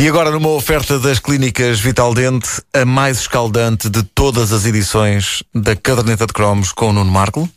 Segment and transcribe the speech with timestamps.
[0.00, 5.42] E agora, numa oferta das clínicas Vital Dente, a mais escaldante de todas as edições
[5.52, 7.50] da caderneta de cromos com o Nuno Marco.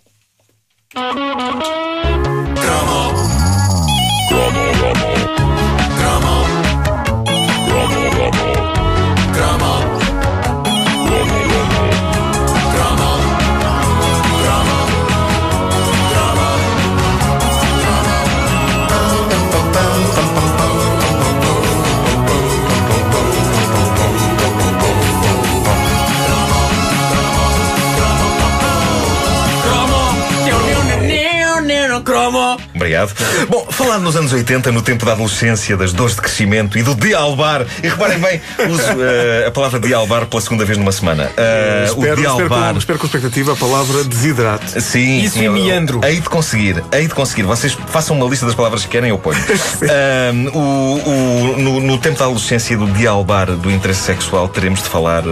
[32.54, 32.71] Oh.
[32.82, 33.14] Obrigado.
[33.48, 36.96] Bom, falando nos anos 80, no tempo da adolescência, das dores de crescimento e do
[36.96, 41.26] dialbar, e reparem bem, uso uh, a palavra dialbar pela segunda vez numa semana.
[41.26, 42.48] Uh, espero, o dialbar.
[42.48, 44.82] Espero com, espero com expectativa a palavra desidrate.
[44.82, 46.02] Sim, Isso sim, e meandro.
[46.04, 47.44] Hei de conseguir, hei de conseguir.
[47.44, 49.38] Vocês façam uma lista das palavras que querem, eu ponho.
[49.40, 54.90] uh, o, o, no, no, tempo da adolescência do dialbar do interesse sexual, teremos de
[54.90, 55.24] falar,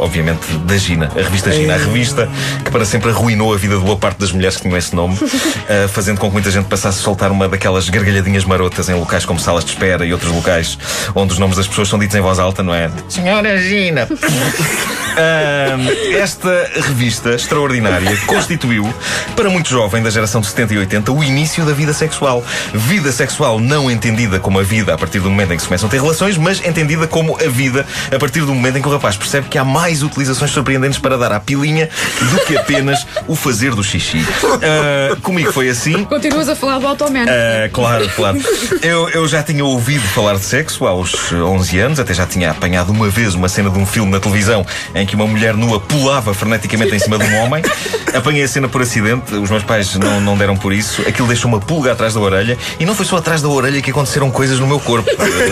[0.00, 2.30] obviamente, da Gina, a revista Gina, a revista
[2.64, 5.18] que para sempre arruinou a vida de boa parte das mulheres que tinham esse nome,
[5.92, 9.38] fazendo com que muita gente passasse a soltar uma daquelas gargalhadinhas marotas em locais como
[9.38, 10.78] salas de espera e outros locais
[11.14, 12.90] onde os nomes das pessoas são ditos em voz alta, não é?
[13.08, 14.08] Senhora Gina.
[15.14, 18.92] Uh, esta revista extraordinária constituiu,
[19.36, 22.44] para muito jovem da geração de 70 e 80, o início da vida sexual.
[22.72, 25.88] Vida sexual não entendida como a vida a partir do momento em que se começam
[25.88, 28.92] a ter relações, mas entendida como a vida a partir do momento em que o
[28.92, 31.88] rapaz percebe que há mais utilizações surpreendentes para dar à pilinha
[32.30, 34.18] do que apenas o fazer do xixi.
[34.18, 36.04] Uh, comigo foi assim.
[36.04, 37.24] Continuas a falar do Automan.
[37.24, 38.38] Uh, claro, claro.
[38.82, 42.90] Eu, eu já tinha ouvido falar de sexo aos 11 anos, até já tinha apanhado
[42.90, 45.78] uma vez uma cena de um filme na televisão em em que uma mulher nua
[45.78, 47.62] pulava freneticamente em cima de um homem.
[48.14, 51.02] Apanhei a cena por acidente, os meus pais não, não deram por isso.
[51.02, 53.90] Aquilo deixou uma pulga atrás da orelha e não foi só atrás da orelha que
[53.90, 55.08] aconteceram coisas no meu corpo.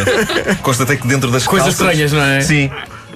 [0.62, 2.40] Constatei que dentro das Coisas calças, estranhas, não é?
[2.40, 2.70] Sim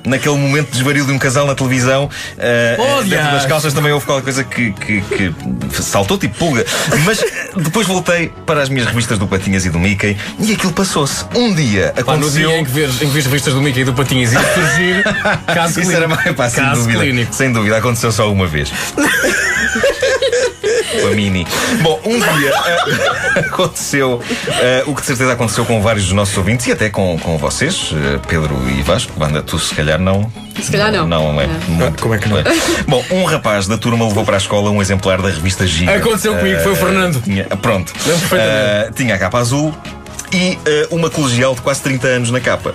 [0.06, 4.06] naquele momento de desvario de um casal na televisão, uh, dentro das calças também houve
[4.06, 5.34] qualquer coisa que, que, que,
[5.82, 6.64] saltou tipo pulga.
[7.04, 7.22] Mas
[7.56, 11.24] depois voltei para as minhas revistas do Patinhas e do Mickey e aquilo passou-se.
[11.34, 12.04] Um dia aconteceu.
[12.04, 14.32] Pá, no dia em que vês, em que vês revistas do Mickey e do Patinhas
[14.32, 15.02] e surgir
[15.46, 15.96] caso Isso clínico.
[15.96, 17.00] era mais, pá, sem caso dúvida.
[17.00, 17.34] Clínico.
[17.34, 18.72] Sem dúvida, aconteceu só uma vez.
[21.04, 21.46] a Mini.
[21.82, 26.36] Bom, um dia uh, aconteceu uh, o que de certeza aconteceu com vários dos nossos
[26.36, 29.12] ouvintes e até com, com vocês, uh, Pedro e Vasco.
[29.16, 30.30] Banda, tu se calhar não.
[30.60, 31.06] Se calhar não.
[31.06, 31.46] Não, é.
[31.68, 31.92] Não.
[31.92, 32.38] Como é que não?
[32.86, 35.94] Bom, um rapaz da turma levou para a escola um exemplar da revista Giga.
[35.94, 37.20] Aconteceu comigo, foi o Fernando.
[37.22, 37.92] Tinha, pronto.
[38.94, 39.74] tinha a capa azul
[40.36, 40.58] e
[40.90, 42.74] uh, uma colegial de quase 30 anos na capa.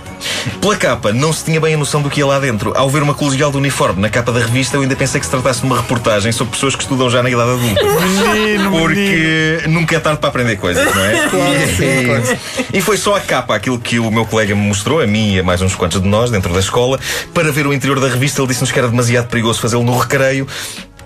[0.60, 2.74] Pela capa, não se tinha bem a noção do que ia lá dentro.
[2.76, 5.32] Ao ver uma colegial de uniforme na capa da revista, eu ainda pensei que se
[5.32, 7.82] tratasse de uma reportagem sobre pessoas que estudam já na idade adulta.
[8.34, 9.80] Menino, Porque menino.
[9.80, 11.30] nunca é tarde para aprender coisas, não é?
[11.30, 12.40] Claro, e, sim, claro.
[12.74, 15.40] e foi só a capa, aquilo que o meu colega me mostrou, a mim e
[15.40, 17.00] a mais uns quantos de nós, dentro da escola,
[17.34, 18.42] para ver o interior da revista.
[18.42, 20.48] Ele disse-nos que era demasiado perigoso fazê-lo no recreio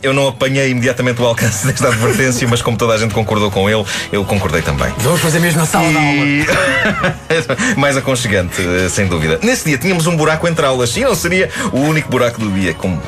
[0.01, 3.69] eu não apanhei imediatamente o alcance desta advertência, mas como toda a gente concordou com
[3.69, 4.91] ele, eu concordei também.
[4.99, 5.91] Vamos fazer mesmo na sala e...
[6.43, 7.17] de aula.
[7.77, 8.55] Mais aconchegante,
[8.89, 9.39] sem dúvida.
[9.41, 12.73] Nesse dia tínhamos um buraco entre aulas e não seria o único buraco do dia,
[12.73, 13.01] como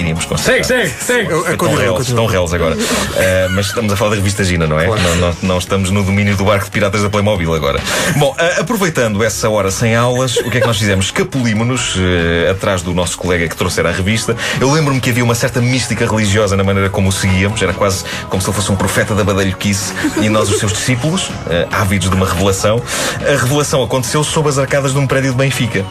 [0.00, 0.64] iríamos constatar.
[0.64, 1.52] Segue, segue, segue.
[1.52, 2.74] Estão réus, estão réus agora.
[2.74, 4.86] Uh, mas estamos a falar da revista Gina, não é?
[4.86, 5.02] Claro.
[5.02, 7.80] Não, não, não, estamos no domínio do barco de piratas da Playmobil agora.
[8.16, 11.06] Bom, uh, aproveitando essa hora sem aulas, o que é que nós fizemos?
[11.06, 14.36] Escapulímonos uh, atrás do nosso colega que trouxera a revista.
[14.60, 17.60] Eu lembro-me que havia uma certa mística religiosa na maneira como o seguíamos.
[17.62, 21.30] Era quase como se ele fosse um profeta da badalhoquice e nós os seus discípulos,
[21.70, 22.82] ávidos de uma revelação.
[23.20, 25.84] A revelação aconteceu sob as arcadas de um prédio de Benfica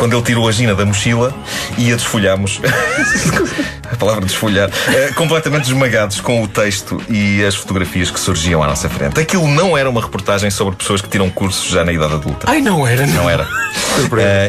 [0.00, 1.30] quando ele tirou a Gina da mochila
[1.76, 2.58] e a desfolhámos.
[3.92, 4.70] a palavra desfolhar.
[4.70, 9.20] Uh, completamente esmagados com o texto e as fotografias que surgiam à nossa frente.
[9.20, 12.46] Aquilo não era uma reportagem sobre pessoas que tiram cursos já na idade adulta.
[12.48, 13.44] Ai, não era, não, não era.
[13.44, 13.48] Uh,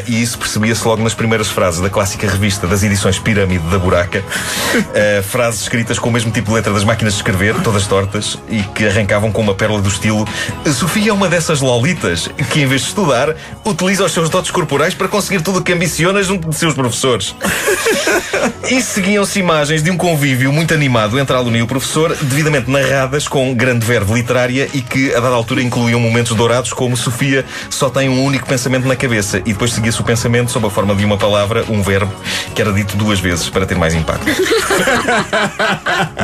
[0.08, 4.20] e isso percebia-se logo nas primeiras frases da clássica revista das edições Pirâmide da Buraca.
[4.20, 8.38] Uh, frases escritas com o mesmo tipo de letra das máquinas de escrever, todas tortas,
[8.48, 10.26] e que arrancavam com uma pérola do estilo
[10.72, 13.34] Sofia é uma dessas lolitas que, em vez de estudar,
[13.64, 17.34] utiliza os seus dotes corporais para conseguir tudo o que ambiciona junto de seus professores.
[18.70, 22.70] e seguiam-se imagens de um convívio muito animado entre a aluna e o professor, devidamente
[22.70, 27.44] narradas com grande verve literária e que, a dada altura, incluíam momentos dourados como Sofia
[27.70, 30.94] só tem um único pensamento na cabeça e depois seguia-se o pensamento sob a forma
[30.94, 32.12] de uma palavra, um verbo,
[32.54, 34.26] que era dito duas vezes para ter mais impacto.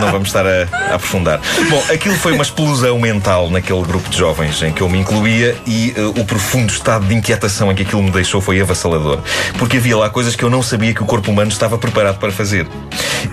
[0.00, 1.40] Não vamos estar a, a, aprofundar.
[1.68, 5.56] Bom, aquilo foi uma explosão mental naquele grupo de jovens em que eu me incluía
[5.66, 9.07] e uh, o profundo estado de inquietação em que aquilo me deixou foi avassalador.
[9.58, 12.32] Porque havia lá coisas que eu não sabia que o corpo humano estava preparado para
[12.32, 12.66] fazer.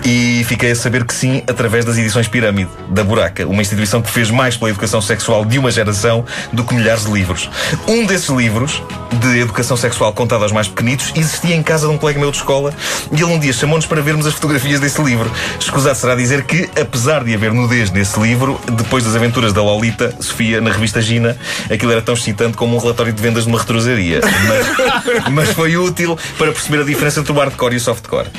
[0.04, 4.10] E fiquei a saber que sim, através das edições Pirâmide, da Buraca, uma instituição que
[4.10, 7.50] fez mais pela educação sexual de uma geração do que milhares de livros.
[7.88, 8.82] Um desses livros,
[9.16, 12.38] de educação sexual contada aos mais pequenitos existia em casa de um colega meu de
[12.38, 12.74] escola
[13.12, 15.32] e ele um dia chamou-nos para vermos as fotografias desse livro.
[15.60, 20.14] Escusado será dizer que, apesar de haver nudez nesse livro, depois das aventuras da Lolita,
[20.20, 21.38] Sofia, na revista Gina,
[21.72, 24.22] aquilo era tão excitante como um relatório de vendas numa retrosaria.
[24.48, 28.30] Mas, mas foi útil para perceber a diferença entre o hardcore e o softcore.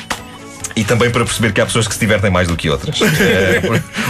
[0.77, 2.99] E também para perceber que há pessoas que se divertem mais do que outras.
[3.19, 3.61] Eh,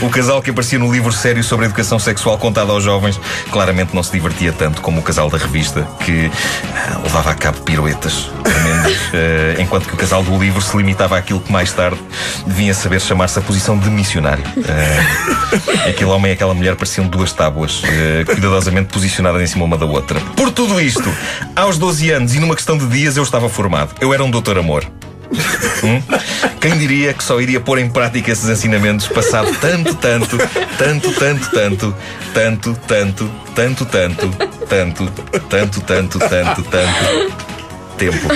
[0.01, 3.19] o casal que aparecia no livro sério sobre a educação sexual contado aos jovens
[3.49, 6.29] claramente não se divertia tanto como o casal da revista, que
[6.75, 11.17] ah, levava a cabo piruetas tremendas, eh, enquanto que o casal do livro se limitava
[11.17, 11.99] àquilo que mais tarde
[12.45, 14.43] devia saber chamar-se a posição de missionário.
[14.67, 17.81] Eh, aquele homem e aquela mulher pareciam duas tábuas,
[18.25, 20.19] cuidadosamente posicionadas em cima uma da outra.
[20.35, 21.11] Por tudo isto,
[21.55, 23.95] aos 12 anos e numa questão de dias eu estava formado.
[24.01, 24.85] Eu era um doutor amor.
[25.83, 26.01] Hum?
[26.59, 30.37] Quem diria que só iria pôr em prática esses ensinamentos passado tanto, tanto,
[30.77, 31.95] tanto, tanto, tanto,
[32.33, 34.27] tanto, tanto, tanto, tanto,
[34.67, 35.11] tanto,
[35.49, 37.47] tanto, tanto, tanto, tanto
[37.97, 38.27] tempo.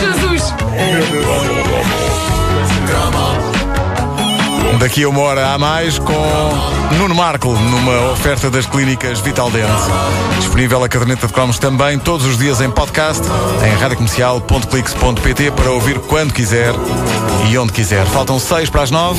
[0.00, 0.54] Jesus!
[4.84, 6.12] Daqui a uma hora a mais com
[6.98, 9.70] Nuno Marco numa oferta das clínicas Vital Dente.
[10.36, 13.22] Disponível a caderneta de cromos também todos os dias em podcast
[13.66, 16.74] em radiocomercial.clix.pt para ouvir quando quiser
[17.48, 18.04] e onde quiser.
[18.04, 19.18] Faltam seis para as nove.